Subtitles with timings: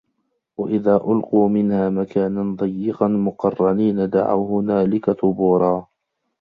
[0.57, 5.87] وَإِذا أُلقوا مِنها مَكانًا ضَيِّقًا مُقَرَّنينَ دَعَوا هُنالِكَ ثُبورًا